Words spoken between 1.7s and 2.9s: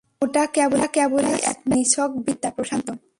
নিছক বিদ্যা, প্রশান্ত।